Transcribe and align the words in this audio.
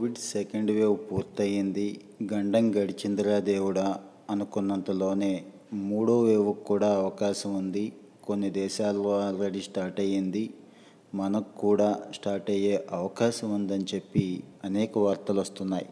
Covid 0.00 0.18
second 0.18 0.70
wave 0.70 0.98
పూర్తయింది. 1.12 2.00
గండం 2.32 2.70
గడిచిందిరా 2.74 3.38
దేవుడా 3.38 4.00
అనుకున్నంతలోనే 4.30 5.44
మూడో 5.72 6.20
వేవ్ 6.20 6.54
కూడా 6.66 6.96
అవకాశం 6.96 7.54
ఉంది. 7.54 7.92
కొన్ని 8.24 8.50
దేశాల్లో 8.50 9.20
ఆల్రెడీ 9.20 9.60
స్టార్ట్ 9.60 10.00
అయ్యింది. 10.00 10.50
మనకు 11.14 11.58
కూడా 11.58 12.00
స్టార్ట్ 12.14 12.50
అయ్యే 12.50 12.86
అవకాశం 12.92 13.54
ఉందని 13.54 13.84
చెప్పి 13.94 14.42
అనేక 14.64 14.98
వార్తలు 14.98 15.40
వస్తున్నాయి. 15.40 15.88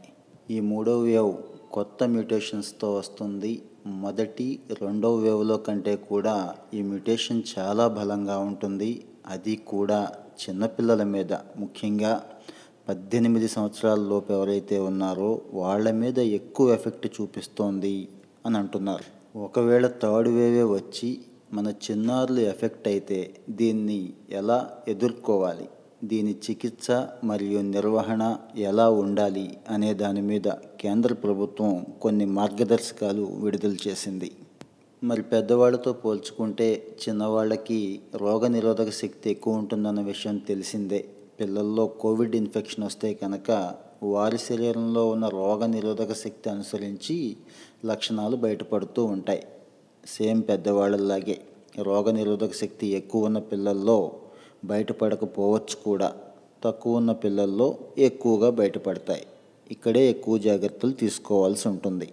ఈ 0.51 0.61
మూడో 0.61 1.01
వేవ్ 1.01 1.33
కొత్త 1.73 2.05
మ్యూటేషన్స్తో 2.05 2.95
వస్తుంది. 2.95 3.63
మొదటి 3.87 4.61
రెండవ 4.83 5.15
వేవ్లో 5.15 5.57
కంటే 5.57 5.97
కూడా 5.97 6.55
ఈ 6.75 6.83
మ్యూటేషన్ 6.83 7.43
చాలా 7.59 7.89
బలంగా 7.89 8.39
ఉంటుంది. 8.39 9.05
అది 9.27 9.57
కూడా 9.57 10.13
చిన్నపిల్లల 10.43 11.03
మీద 11.03 11.33
ముఖ్యంగా. 11.33 12.23
పద్దెనిమిది 12.89 13.49
సంవత్సరాల 13.49 14.01
లోపు 14.01 14.33
ఎవరైతే 14.33 14.79
ఉన్నారో 14.79 15.41
వాళ్ళ 15.53 15.91
మీద 15.91 16.19
ఎక్కువ 16.19 16.73
ఎఫెక్ట్ 16.73 17.07
చూపిస్తోంది 17.07 18.09
అని 18.47 18.57
అంటున్నారు. 18.57 19.05
ఒకవేళ 19.39 19.87
థర్డ్ 19.87 20.29
వేవే 20.29 20.63
వచ్చి 20.63 21.19
మన 21.53 21.69
చిన్నారులు 21.69 22.41
ఎఫెక్ట్ 22.41 22.89
అయితే 22.89 23.35
దీన్ని 23.51 24.13
ఎలా 24.31 24.71
ఎదుర్కోవాలి? 24.89 25.69
దీని 26.05 26.33
చికిత్స 26.33 26.91
మరియు 27.25 27.61
నిర్వహణ 27.61 28.37
ఎలా 28.57 28.91
ఉండాలి 28.91 29.59
అనే 29.71 29.95
దాని 29.95 30.23
మీద 30.23 30.49
కేంద్ర 30.81 31.13
ప్రభుత్వం 31.13 31.87
కొన్ని 32.03 32.25
మార్గదర్శకాలు 32.25 33.23
విడుదల 33.23 33.77
చేసింది. 33.89 34.33
మరి 35.05 35.23
పెద్దవాళ్ళతో 35.23 35.93
పోల్చుకుంటే 35.93 36.97
చిన్నవాళ్ళకి 37.03 38.01
రోగనిరోధక 38.15 38.91
శక్తి 38.91 39.31
ఎక్కువ 39.31 39.55
ఉంటుందన్న 39.55 40.01
విషయం 40.01 40.39
తెలిసిందే. 40.39 41.05
పిల్లల్లో 41.41 41.87
కోవిడ్ 41.87 42.37
ఇన్ఫెక్షన్ 42.37 42.85
వస్తే 42.85 43.15
కనుక 43.15 43.75
వారి 44.03 44.39
శరీరంలో 44.39 45.09
ఉన్న 45.09 45.29
రోగ 45.29 45.67
నిరోధక 45.67 46.13
శక్తి 46.13 46.51
అనుసరించి 46.51 47.37
లక్షణాలు 47.87 48.37
బయటపడుతూ 48.37 49.05
ఉంటాయి. 49.05 49.47
సేమ్ 50.07 50.43
పెద్దవాళ్ళలాగే 50.49 51.41
రోగ 51.79 52.11
నిరోధక 52.11 52.53
శక్తి 52.53 52.87
ఎక్కువ 52.87 53.25
ఉన్న 53.25 53.39
పిల్లల్లో 53.39 54.13
బయటపడకపోవచ్చు 54.65 55.85
కూడా. 55.85 56.17
తక్కువ 56.65 56.97
ఉన్న 56.97 57.13
పిల్లల్లో 57.13 57.77
ఎక్కువగా 57.99 58.51
బయటపడతాయి. 58.51 59.27
ఇక్కడే 59.71 60.11
ఎక్కువ 60.11 60.39
జాగ్రత్తలు 60.39 60.91
తీసుకోవాల్సి 60.91 61.69
ఉంటుంది. 61.69 62.09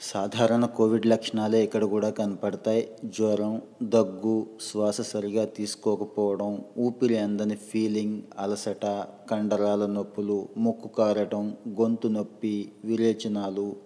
సాధారణ 0.00 0.64
కోవిడ్ 0.66 1.06
లక్షణాలే 1.06 1.64
ఇక్కడ 1.64 1.84
కూడా 1.84 2.10
కనపడతాయి. 2.10 2.88
జ్వరం 3.04 3.62
దగ్గు 3.82 4.46
శ్వాస 4.60 5.00
సరిగా 5.00 5.44
తీసుకోకపోవడం 5.44 6.64
ఊపిరి 6.78 7.18
అందని 7.18 7.56
ఫీలింగ్ 7.56 8.22
అలసట 8.38 8.86
కండరాల 9.30 9.86
నొప్పులు 9.86 10.48
ముక్కు 10.56 10.88
కారటం 10.88 11.56
గొంతు 11.80 12.08
నొప్పి 12.08 12.72
విరేచనాలు 12.84 13.76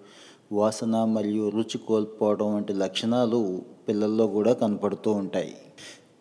వాసన 0.53 1.05
మరియు 1.05 1.49
రుచి 1.49 1.79
కోల్పోవడం 1.79 2.55
వంటి 2.55 2.73
లక్షణాలు 2.73 3.63
పిల్లల్లో 3.89 4.27
కూడా 4.27 4.53
కనపడుతూ 4.53 5.13
ఉంటాయి. 5.13 5.55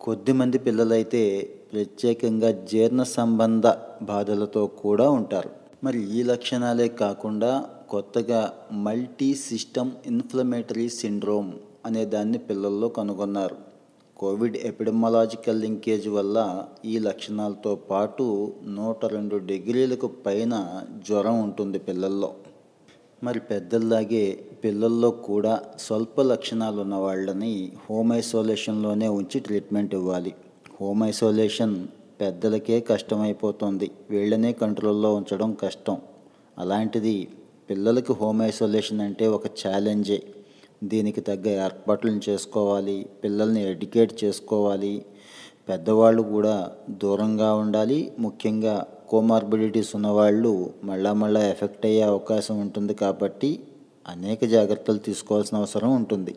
కొద్దిమంది 0.00 0.58
పిల్లలైతే 0.58 1.50
ప్రత్యేకంగా 1.72 2.50
జీర్ణ 2.50 3.02
సంబంధ 3.02 3.66
బాధలతో 4.02 4.66
కూడా 4.66 5.10
ఉంటారు. 5.10 5.61
మరి 5.84 6.18
ఈ 6.18 6.22
లక్షణాలే 6.22 6.88
కాకుండా 6.88 7.70
కొత్తగా 7.90 8.52
మల్టీ 8.72 9.34
సిస్టమ్ 9.34 9.90
ఇన్ఫ్లమేటరీ 10.06 10.88
సిండ్రోమ్ 10.88 11.52
అనే 11.86 12.04
దాన్ని 12.04 12.38
పిల్లల్లో 12.38 12.88
కనుగొన్నారు. 12.88 13.56
కోవిడ్ 14.16 14.56
ఎపిడమాలజికల్ 14.56 15.60
లింకేజ్ 15.60 16.08
వల్ల 16.08 16.64
ఈ 16.84 16.98
లక్షణాలతో 16.98 17.74
పాటు 17.74 18.52
నూట 18.64 19.04
రెండు 19.04 19.36
డిగ్రీలకు 19.36 20.06
పైన 20.06 20.82
జ్వరం 21.08 21.42
ఉంటుంది 21.42 21.78
పిల్లల్లో. 21.78 22.34
మరి 23.24 23.40
పెద్దల్లాగే 23.40 24.44
పిల్లల్లో 24.64 25.10
కూడా 25.10 25.62
స్వల్ప 25.78 26.20
లక్షణాలు 26.20 26.80
ఉన్న 26.80 26.94
వాళ్ళని 26.94 27.72
హోమ్ 27.90 28.12
ఐసోలేషన్లోనే 28.12 29.08
ఉంచి 29.08 29.40
ట్రీట్మెంట్ 29.40 29.94
ఇవ్వాలి. 29.94 30.34
హోమ్ 30.80 31.02
ఐసోలేషన్ 31.02 31.86
పెద్దలకే 32.22 32.76
కష్టమైపోతుంది. 32.90 33.88
వీళ్ళనే 34.10 34.52
కంట్రోల్లో 34.62 35.10
ఉంచడం 35.18 35.50
కష్టం. 35.62 35.96
అలాంటిది 36.58 37.16
పిల్లలకి 37.70 38.12
హోమ్ 38.12 38.40
ఐసోలేషన్ 38.42 39.02
అంటే 39.08 39.26
ఒక 39.36 39.46
ఛాలెంజే. 39.60 40.20
దీనికి 40.84 41.20
తగ్గ 41.20 41.48
ఏర్పాట్లను 41.64 42.20
చేసుకోవాలి 42.28 42.96
పిల్లల్ని 43.24 43.60
ఎడ్యుకేట్ 43.72 44.12
చేసుకోవాలి. 44.22 44.94
పెద్దవాళ్ళు 45.68 46.22
కూడా 46.34 46.54
దూరంగా 47.02 47.50
ఉండాలి. 47.54 47.98
ముఖ్యంగా 48.18 48.74
కోమార్బిడిటీస్ 49.10 49.92
ఉన్నవాళ్ళు 49.96 50.52
మళ్ళా 50.84 51.10
మళ్ళా 51.22 51.40
ఎఫెక్ట్ 51.52 51.84
అయ్యే 51.86 52.02
అవకాశం 52.12 52.56
ఉంటుంది 52.64 52.94
కాబట్టి 53.02 53.50
అనేక 54.08 54.44
జాగ్రత్తలు 54.54 55.00
తీసుకోవాల్సిన 55.08 55.56
అవసరం 55.62 55.90
ఉంటుంది. 56.00 56.34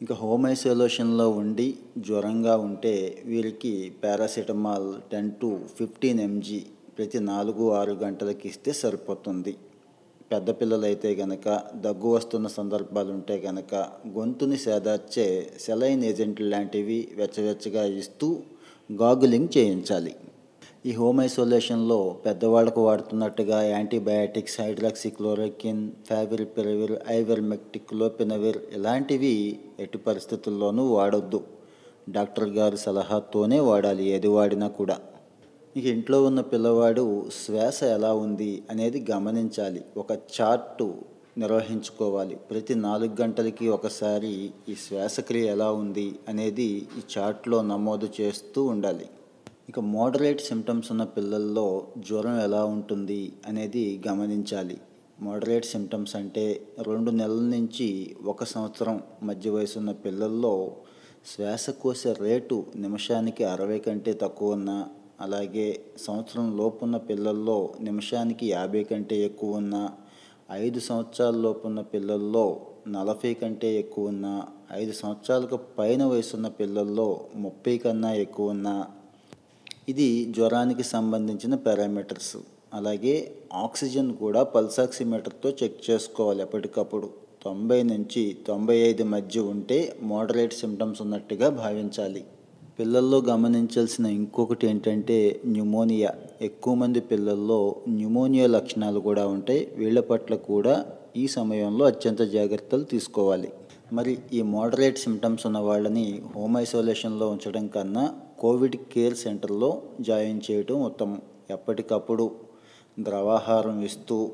ఇంకా 0.00 0.14
హోమ్ 0.14 0.44
ఐసోలేషన్లో 0.46 1.24
ఉండి 1.30 1.66
జ్వరంగా 1.98 2.56
ఉంటే 2.56 2.92
వీరికి 3.24 3.72
paracetamol 4.04 4.86
ten 5.12 5.30
to 5.30 5.48
fifteen 5.78 6.20
M G 6.20 6.60
ప్రతి 6.98 7.20
నాలుగు 7.20 7.64
ఆరు 7.72 7.92
గంటలకి 7.92 8.48
ఇస్తే 8.48 8.72
సరిపోతుంది. 8.72 9.54
పెద్ద 10.32 10.50
పిల్లలైతే 10.50 11.10
గనక 11.14 11.48
దగ్గు 11.76 12.08
వస్తున్న 12.08 12.46
సందర్భాలు 12.46 13.10
ఉంటే 13.12 13.36
గనక 13.46 13.74
గొంతుని 14.16 14.56
సేదార్చే 14.56 15.26
సెలైన్ 15.60 16.04
ఏజెంట్లు 16.04 16.46
లాంటివి 16.46 17.08
వెచ్చవెచ్చగా 17.16 17.84
ఇస్తూ 18.00 18.28
గాగులింగ్ 18.90 19.52
చేయించాలి. 19.58 20.14
ఈ 20.86 20.92
హోమ్ 20.92 21.20
ఐసోలేషన్లో 21.20 22.16
పెద్దవాళ్ళకు 22.24 22.80
వాడుతున్నట్టుగా 22.86 23.62
యాంటీబయాటిక్స్ 23.62 24.60
హైడ్రాక్సిక్లోరోకిన్ 24.60 25.90
ఫావిరిపిరవిర్ 26.08 26.94
ఐవర్మెక్టిక్ 27.08 27.94
లోపెనవిర్ 27.94 28.58
ఇలాంటివి 28.76 29.32
ఎట్టి 29.80 29.98
పరిస్థితుల్లోనూ 29.98 30.84
వాడొద్దు. 30.86 31.40
డాక్టర్ 32.10 32.48
గారి 32.48 32.76
సలహాతోనే 32.76 33.60
వాడాలి 33.60 34.04
ఏది 34.04 34.28
వాడినా 34.28 34.68
కూడా. 34.68 34.96
ఇక 35.76 35.84
ఇంట్లో 35.86 36.24
ఉన్న 36.24 36.40
పిల్లవాడు 36.40 37.24
శ్వాస 37.40 37.82
ఎలా 37.96 38.12
ఉంది 38.12 38.62
అనేది 38.70 39.06
గమనించాలి. 39.10 39.84
ఒక 39.96 40.12
చార్టు 40.12 40.94
నిర్వహించుకోవాలి. 41.38 42.34
ప్రతి 42.34 42.74
నాలుగు 42.74 43.22
గంటలకి 43.22 43.68
ఒకసారి 43.68 44.52
ఈ 44.68 44.74
శ్వాసక్రియ 44.88 45.46
ఎలా 45.46 45.72
ఉంది 45.72 46.18
అనేది 46.28 46.70
ఈ 46.98 47.02
చార్ట్లో 47.18 47.62
నమోదు 47.62 48.08
చేస్తూ 48.20 48.64
ఉండాలి. 48.64 49.08
ఇక 49.68 49.78
మోడరేట్ 49.78 50.40
సిమ్టమ్స్ 50.40 50.92
ఉన్న 50.92 51.04
పిల్లల్లో 51.04 51.86
జ్వరం 51.98 52.40
ఎలా 52.40 52.64
ఉంటుంది 52.64 53.32
అనేది 53.46 54.02
గమనించాలి. 54.08 54.76
మోడరేట్ 55.20 55.64
సిమ్టమ్స్ 55.64 56.16
అంటే 56.16 56.60
రెండు 56.86 57.10
నెలల 57.10 57.40
నుంచి 57.40 58.16
ఒక 58.24 58.44
సంవత్సరం 58.44 59.02
మధ్య 59.22 59.50
వయసు 59.50 59.78
ఉన్న 59.78 59.92
పిల్లల్లో 59.92 60.76
శ్వాసకోశ 61.26 62.06
రేటు 62.06 62.64
నిమిషానికి 62.76 63.44
అరవై 63.44 63.78
కంటే 63.78 64.14
తక్కువ 64.14 64.52
ఉన్న 64.52 64.86
అలాగే 65.20 65.80
సంవత్సరం 65.98 66.56
లోపున్న 66.56 66.96
పిల్లల్లో 66.96 67.74
నిమిషానికి 67.80 68.46
యాభై 68.50 68.84
కంటే 68.84 69.16
ఎక్కువ 69.16 69.56
ఉన్న 69.56 69.90
ఐదు 70.50 70.80
సంవత్సరాల 70.80 71.36
లోపున్న 71.36 71.80
పిల్లల్లో 71.80 72.60
నలభై 72.88 73.34
కంటే 73.34 73.74
ఎక్కువ 73.74 74.08
ఉన్న 74.08 74.42
ఐదు 74.72 74.92
సంవత్సరాలకు 74.92 75.56
పైన 75.78 76.04
వయసున్న 76.04 76.48
పిల్లల్లో 76.48 77.08
ముప్పై 77.34 77.78
కన్నా 77.78 78.12
ఎక్కువ 78.12 78.50
ఉన్న 78.50 78.68
ఇది 79.88 80.32
జ్వరానికి 80.36 80.82
సంబంధించిన 80.82 81.54
పారామీటర్స్. 81.54 82.36
అలాగే 82.74 83.34
ఆక్సిజన్ 83.54 84.16
కూడా 84.16 84.42
పల్సాక్సిమీటర్తో 84.42 85.50
చెక్ 85.50 85.90
చేసుకోవాలి 85.90 86.42
ఎప్పటికప్పుడు. 86.42 87.08
తొంభై 87.44 87.82
నుంచి 87.82 88.36
తొంభై 88.46 88.76
ఐదు 88.76 89.04
మధ్య 89.04 89.40
ఉంటే 89.40 89.96
మోడరేట్ 90.02 90.52
సిమ్టమ్స్ 90.52 91.02
ఉన్నట్టుగా 91.02 91.48
భావించాలి. 91.48 92.24
పిల్లల్లో 92.78 93.18
గమనించాల్సిన 93.18 94.06
ఇంకొకటి 94.06 94.66
ఏంటంటే 94.66 95.40
న్యూమోనియా. 95.46 96.14
ఎక్కువ 96.42 96.74
మంది 96.74 97.00
పిల్లల్లో 97.00 97.76
న్యూమోనియా 97.88 98.46
లక్షణాలు 98.46 99.00
కూడా 99.00 99.26
ఉంటాయి. 99.26 99.68
వీళ్ళ 99.76 100.00
పట్ల 100.00 100.34
కూడా 100.34 100.86
ఈ 101.16 101.26
సమయంలో 101.26 101.86
అత్యంత 101.86 102.22
జాగ్రత్తలు 102.22 102.84
తీసుకోవాలి. 102.84 103.52
మరి 103.92 104.18
ఈ 104.32 104.42
మోడరేట్ 104.42 104.98
సిమ్టమ్స్ 104.98 105.46
ఉన్న 105.46 105.58
వాళ్ళని 105.58 106.22
హోమ్ 106.36 106.56
ఐసోలేషన్లో 106.56 107.28
ఉంచడం 107.28 107.66
కన్నా 107.66 108.14
కోవిడ్ 108.38 108.76
కేర్ 108.76 109.16
సెంటర్లో 109.16 109.82
జాయిన్ 110.00 110.40
చేయటం 110.50 110.82
ఉత్తమం. 110.82 111.20
ఎప్పటికప్పుడు 111.50 112.30
ద్రవాహారం 113.00 113.82
ఇస్తూ 113.82 114.30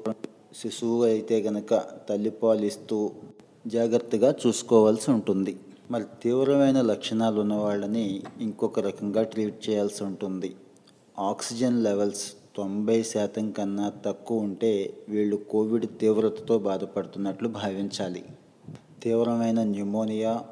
శిశువు 0.56 1.04
అయితే 1.04 1.40
గనక 1.40 1.74
తల్లిపాలు 2.08 2.64
ఇస్తూ 2.64 3.10
జాగ్రత్తగా 3.66 4.34
చూసుకోవాల్సి 4.46 5.10
ఉంటుంది. 5.10 5.56
మరి 5.90 6.04
తీవ్రమైన 6.22 6.80
లక్షణాలు 6.80 7.40
ఉన్న 7.40 7.54
వాళ్ళని 7.54 8.22
ఇంకొక 8.40 8.80
రకంగా 8.80 9.22
ట్రీట్ 9.22 9.70
చేయాల్సి 9.70 10.04
ఉంటుంది. 10.04 10.54
ఆక్సిజన్ 11.18 11.84
లెవెల్స్ 11.84 12.32
తొంభై 12.56 13.02
శాతం 13.02 13.50
కన్నా 13.50 13.92
తక్కువ 14.06 14.38
ఉంటే 14.38 14.94
వీళ్ళు 15.08 15.36
కోవిడ్ 15.36 15.86
తీవ్రతతో 16.00 16.58
బాధపడుతున్నట్లు 16.58 17.48
భావించాలి. 17.48 18.24
తీవ్రమైన 19.02 19.62
pneumonia 19.62 20.44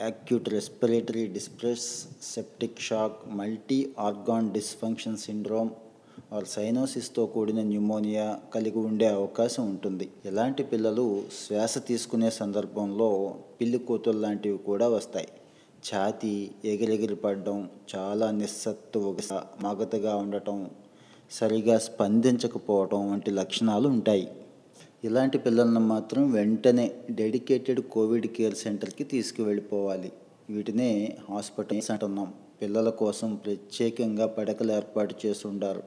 acute 0.00 0.48
respiratory 0.48 1.26
distress 1.26 2.06
septic 2.22 2.80
shock 2.80 3.28
multi 3.28 3.88
organ 3.98 4.50
dysfunction 4.52 5.16
syndrome 5.16 5.70
or 6.32 6.44
సైనోసిస్తో 6.44 7.26
కూడిన 7.26 7.62
న్యూమోనియా 7.62 8.38
కలిగి 8.54 8.78
ఉండే 8.78 9.08
అవకాశం 9.08 9.68
ఉంటుంది. 9.70 10.08
ఇలాంటి 10.26 10.62
పిల్లలు 10.62 11.22
శ్వాస 11.32 11.78
తీసుకునే 11.78 12.30
సందర్భంలో 12.30 13.34
పిల్లి 13.60 13.78
కూతురు 13.78 14.18
లాంటివి 14.18 14.58
కూడా 14.58 14.88
వస్తాయి. 14.88 15.28
ఛాతీ 15.88 16.50
ఎగిరెగిరి 16.64 17.14
పడడం 17.14 17.68
చాలా 17.96 18.30
నిస్సత్తు 18.30 19.16
మగతగా 19.62 20.16
ఉండటం 20.16 20.70
సరిగా 21.30 21.78
స్పందించకపోవడం 21.78 23.12
వంటి 23.12 23.30
లక్షణాలు 23.30 23.88
ఉంటాయి. 23.88 24.28
ఇలాంటి 25.04 25.38
పిల్లలను 25.38 25.80
మాత్రం 25.80 26.32
వెంటనే 26.32 26.92
డెడికేటెడ్ 27.10 27.80
కోవిడ్ 27.80 28.26
కేర్ 28.26 28.54
సెంటర్కి 28.54 29.04
తీసుకువెళ్ళిపోవాలి. 29.04 30.12
వీటినే 30.50 31.16
హాస్పిటల్స్ 31.30 31.90
అంటున్నాం. 31.90 32.34
పిల్లల 32.62 32.90
కోసం 32.90 33.34
ప్రత్యేకంగా 33.34 34.26
పడకలు 34.26 34.72
ఏర్పాటు 34.72 35.14
చేసి 35.26 35.48
ఉండారు 35.48 35.82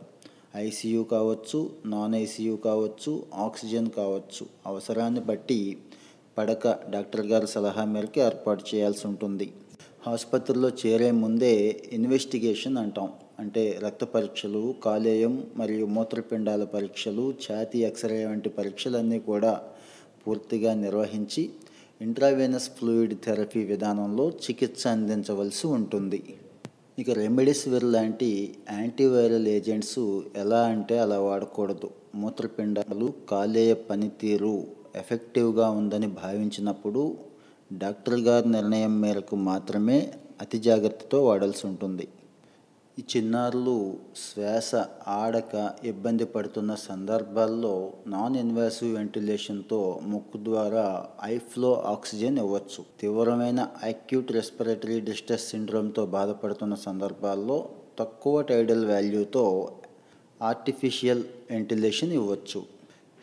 ఐసీయూ 0.55 1.03
కావచ్చు 1.03 1.69
నాన్ 1.85 2.15
ఐసీయూ 2.15 2.55
కావచ్చు 2.55 3.25
ఆక్సిజన్ 3.33 3.89
కావచ్చు. 3.89 4.45
అవసరాన్ని 4.67 5.19
బట్టి 5.19 5.77
పడక 6.37 6.67
డాక్టర్ 6.89 7.25
గారి 7.25 7.47
సలహా 7.47 7.85
మేరకు 7.85 8.19
ఏర్పాటు 8.19 8.63
చేయాల్సి 8.75 9.07
ఉంటుంది. 9.07 9.53
ఆసుపత్రిలో 10.07 10.69
చేరే 10.69 11.11
ముందే 11.11 11.81
ఇన్వెస్టిగేషన్ 11.91 12.77
అంటాం. 12.77 13.09
అంటే 13.39 13.79
రక్త 13.83 14.03
పరీక్షలు 14.03 14.75
కాలేయం 14.83 15.33
మరియు 15.57 15.85
మూత్రపిండాల 15.85 16.63
పరీక్షలు 16.63 17.33
ఛాతీ 17.45 17.79
ఎక్స్రే 17.79 18.25
వంటి 18.25 18.49
పరీక్షలన్నీ 18.49 19.19
కూడా 19.19 19.61
పూర్తిగా 20.27 20.73
నిర్వహించి 20.73 21.43
ఇంట్రావెనస్ 22.01 22.69
ఫ్లూయిడ్ 22.69 23.13
థెరపీ 23.25 23.63
విధానంలో 23.63 24.29
చికిత్స 24.29 24.87
అందించవలసి 24.87 25.67
ఉంటుంది. 25.67 26.19
ఇక 26.99 27.09
రెమెడిసివిర్ 27.09 27.83
లాంటి 27.83 28.55
యాంటీవైరల్ 28.71 29.47
ఏజెంట్స్ 29.47 29.99
ఎలా 30.37 30.61
అంటే 30.63 30.99
అలా 30.99 31.19
వాడకూడదు. 31.19 31.89
మూత్రపిండాలు 32.15 33.13
కాలేయ 33.29 33.73
పనితీరు 33.73 34.55
ఎఫెక్టివ్గా 34.95 35.69
ఉందని 35.69 36.07
భావించినప్పుడు 36.07 37.17
డాక్టర్ 37.73 38.19
గారి 38.19 38.49
నిర్ణయం 38.49 39.01
మేరకు 39.01 39.35
మాత్రమే 39.35 39.97
అతి 40.41 40.59
జాగ్రత్తతో 40.59 41.25
వాడాల్సి 41.25 41.67
ఉంటుంది. 41.67 42.07
ఈ 42.99 43.03
చిన్నారులు 43.17 43.97
శ్వాస 44.17 44.75
ఆడక 45.07 45.53
ఇబ్బంది 45.83 46.25
పడుతున్న 46.25 46.75
సందర్భాల్లో 46.75 47.93
నాన్ 48.07 48.35
ఇన్వాసివ్ 48.35 48.95
వెంటిలేషన్తో 48.95 49.99
ముక్కు 50.03 50.37
ద్వారా 50.43 51.05
ఐఫ్లో 51.23 51.71
ఆక్సిజన్ 51.81 52.37
ఇవ్వచ్చు. 52.37 52.83
తీవ్రమైన 52.99 53.67
అక్యూట్ 53.83 54.31
రెస్పిరేటరీ 54.31 54.99
డిస్ట్రెస్ 54.99 55.49
సిండ్రోమ్తో 55.49 56.05
బాధపడుతున్న 56.05 56.75
సందర్భాల్లో 56.75 57.69
తక్కువ 57.99 58.41
టైడల్ 58.41 58.85
వాల్యూతో 58.85 59.71
ఆర్టిఫిషియల్ 60.41 61.23
వెంటిలేషన్ 61.51 62.11
ఇవ్వచ్చు. 62.11 62.61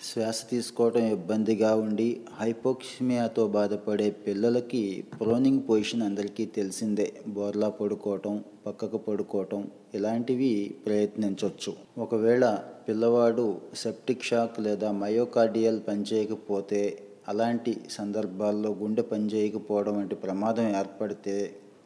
శ్వాస 0.03 0.39
తీసుకోవడం 0.51 1.05
ఇబ్బందిగా 1.07 1.71
ఉండి 1.75 2.07
హైపోక్సిమియాతో 2.39 3.43
బాధపడే 3.49 4.09
పిల్లలకి 4.27 4.81
ప్రోనింగ్ 5.21 5.63
పొజిషన్ 5.63 6.03
అందరికీ 6.03 6.45
తెలిసిందే. 6.57 7.07
బోర్లా 7.27 7.69
పడుకోవటం 7.81 8.35
పక్కకు 8.67 8.99
పడుకోవటం 8.99 9.61
ఇలాంటివి 9.95 10.51
ప్రయత్నించవచ్చు 10.87 11.73
ఒకవేళ 11.99 12.45
పిల్లవాడు 12.89 13.47
సెప్టిక్ 13.75 14.25
షాక్ 14.25 14.61
లేదా 14.61 14.91
మయోకార్డియల్ 15.03 15.81
పనిచేయకపోతే 15.89 16.83
అలాంటి 17.29 17.75
సందర్భాల్లో 17.91 18.71
గుండె 18.83 19.03
పనిచేయకపోవడం 19.03 19.97
వంటి 19.99 20.17
ప్రమాదం 20.17 20.69
ఏర్పడితే 20.77 21.37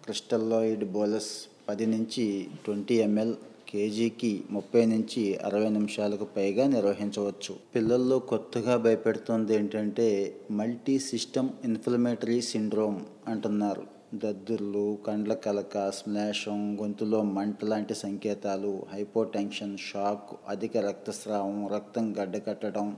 క్రిస్టల్లాయిడ్ 0.05 0.85
బోలస్ 0.93 1.33
పది 1.69 1.87
నుంచి 1.87 2.25
ట్వంటీ 2.65 2.97
ఎంఎల్ 2.99 3.35
కేజీకి 3.69 4.45
ముప్పై 4.51 4.87
నుంచి 4.87 5.37
అరవై 5.37 5.69
నిమిషాలకు 5.69 6.25
పైగా 6.25 6.69
నిర్వహించవచ్చు. 6.69 7.57
పిల్లల్లో 7.75 8.19
కొత్తగా 8.19 8.77
భయపెడుతుంది 8.77 9.55
ఏంటంటే 9.55 10.37
మల్టీ 10.51 10.99
సిస్టమ్ 10.99 11.49
ఇన్ఫ్లమేటరీ 11.65 12.41
సిండ్రోమ్ 12.41 13.01
అంటున్నారు. 13.29 13.83
దద్దుర్లు 14.15 14.99
కండ్ల 15.07 15.35
కలక 15.35 15.91
స్మ్లాషం 15.91 16.81
గొంతులో 16.81 17.23
మంట 17.23 17.65
లాంటి 17.65 17.95
సంకేతాలు 17.95 18.83
హైపోటెన్షన్ 18.93 19.79
షాక్ 19.79 20.31
అధిక 20.49 20.77
రక్తస్రావం 20.77 21.69
రక్తం 21.69 22.17
గడ్డకట్టడం 22.21 22.97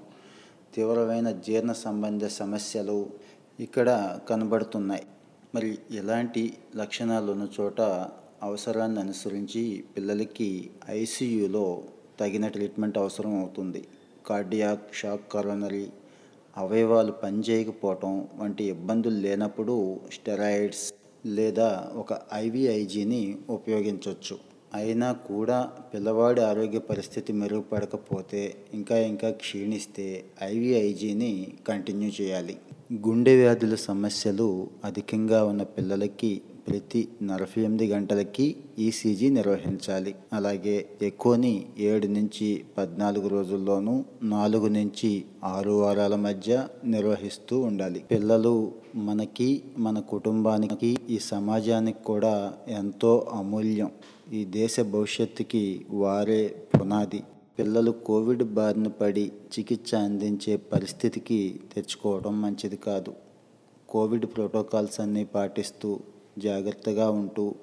తీవ్రమైన 0.75 1.31
జీర్ణ 1.31 1.73
సంబంధ 1.73 2.26
సమస్యలు 2.26 3.11
ఇక్కడ 3.61 4.19
కనబడుతున్నాయి. 4.29 5.03
మరి 5.55 5.79
ఎలాంటి 5.91 6.55
లక్షణాలు 6.76 7.32
ఉన్న 7.32 7.49
చోట 7.61 7.81
అవసరాన్ని 8.43 9.00
అనుసరించి 9.00 9.85
పిల్లలకి 9.96 10.70
ఐసీయూలో 10.88 11.82
తగిన 12.20 12.49
ట్రీట్మెంట్ 12.49 12.99
అవసరం 12.99 13.40
అవుతుంది. 13.40 13.85
కార్డియాక్ 14.26 14.94
షాక్ 14.94 15.32
కరోనరీ 15.32 15.87
అవయవాలు 16.56 17.12
పనిచేయకపోవటం 17.12 18.29
వంటి 18.37 18.64
ఇబ్బందులు 18.64 19.17
లేనప్పుడు 19.17 20.00
స్టెరాయిడ్స్ 20.12 20.93
లేదా 21.26 21.90
ఒక 21.94 22.19
ఐవీఐజీని 22.35 23.37
ఉపయోగించవచ్చు 23.50 24.38
అయినా 24.75 25.12
కూడా 25.12 25.73
పిల్లవాడి 25.94 26.40
ఆరోగ్య 26.40 26.79
పరిస్థితి 26.79 27.32
మెరుగుపడకపోతే 27.32 28.55
ఇంకా 28.75 28.99
ఇంకా 28.99 29.31
క్షీణిస్తే 29.31 30.25
ఐవీఐజీని 30.43 31.52
కంటిన్యూ 31.69 32.11
చేయాలి. 32.20 32.56
గుండె 32.93 33.37
వ్యాధుల 33.37 33.75
సమస్యలు 33.75 34.70
అధికంగా 34.85 35.44
ఉన్న 35.44 35.62
పిల్లలకి 35.62 36.43
ప్రతి 36.69 37.09
నలభై 37.23 37.62
ఎనిమిది 37.62 37.87
గంటలకి 37.87 38.56
ఈసీజీ 38.79 39.31
నిర్వహించాలి. 39.31 40.15
అలాగే 40.32 40.88
ఎక్కువని 41.03 41.67
ఏడు 41.79 42.06
నుంచి 42.06 42.65
పద్నాలుగు 42.79 43.29
రోజుల్లోనూ 43.29 44.05
నాలుగు 44.23 44.69
నుంచి 44.69 45.25
ఆరు 45.44 45.70
వారాల 45.70 46.17
మధ్య 46.17 46.69
నిర్వహిస్తూ 46.85 47.61
ఉండాలి. 47.61 48.00
పిల్లలు 48.11 48.73
మనకి 48.94 49.62
మన 49.79 50.00
కుటుంబానికి 50.00 50.99
ఈ 51.11 51.19
సమాజానికి 51.19 52.05
కూడా 52.05 52.55
ఎంతో 52.69 53.29
అమూల్యం. 53.32 53.91
ఈ 54.32 54.44
దేశ 54.44 54.81
భవిష్యత్తుకి 54.81 55.87
వారే 55.91 56.62
పునాది. 56.81 57.23
పిల్లలు 57.59 57.91
కోవిడ్ 57.91 58.43
బారిన 58.43 58.88
పడి 58.88 59.32
చికిత్స 59.59 59.94
అందించే 59.94 60.56
పరిస్థితికి 60.56 61.61
తెచ్చుకోవడం 61.75 62.43
మంచిది 62.43 62.76
కాదు. 62.76 63.12
కోవిడ్ 63.88 64.26
ప్రోటోకాల్స్ 64.26 65.00
అన్నీ 65.00 65.25
పాటిస్తూ 65.25 66.00
జాగ్రత్తగా 66.38 67.11
ఉంటూ 67.11 67.55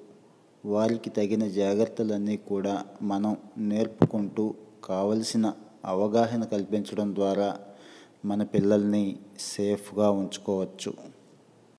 వారికి 0.64 1.10
తగిన 1.10 1.48
జాగ్రత్తలన్నీ 1.48 2.36
కూడా 2.36 2.84
మనం 3.02 3.36
నేర్పుకుంటూ 3.58 4.54
కావలసిన 4.84 5.52
అవగాహన 5.84 6.44
కల్పించడం 6.44 7.14
ద్వారా 7.14 7.58
మన 8.24 8.42
పిల్లల్ని 8.42 9.16
సేఫ్గా 9.38 10.10
ఉంచుకోవచ్చు. 10.10 11.15